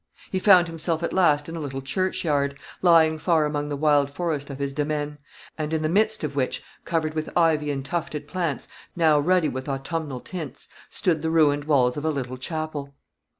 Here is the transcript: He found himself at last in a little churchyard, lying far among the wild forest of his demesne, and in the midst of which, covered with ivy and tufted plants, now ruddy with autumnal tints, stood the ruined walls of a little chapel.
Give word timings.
He 0.31 0.39
found 0.39 0.67
himself 0.67 1.03
at 1.03 1.13
last 1.13 1.47
in 1.47 1.55
a 1.55 1.59
little 1.59 1.79
churchyard, 1.83 2.57
lying 2.81 3.19
far 3.19 3.45
among 3.45 3.69
the 3.69 3.77
wild 3.77 4.09
forest 4.09 4.49
of 4.49 4.57
his 4.57 4.73
demesne, 4.73 5.19
and 5.59 5.75
in 5.75 5.83
the 5.83 5.89
midst 5.89 6.23
of 6.23 6.35
which, 6.35 6.63
covered 6.85 7.13
with 7.13 7.29
ivy 7.37 7.69
and 7.69 7.85
tufted 7.85 8.27
plants, 8.27 8.67
now 8.95 9.19
ruddy 9.19 9.49
with 9.49 9.69
autumnal 9.69 10.19
tints, 10.19 10.67
stood 10.89 11.21
the 11.21 11.29
ruined 11.29 11.65
walls 11.65 11.97
of 11.97 12.03
a 12.05 12.09
little 12.09 12.37
chapel. 12.37 12.95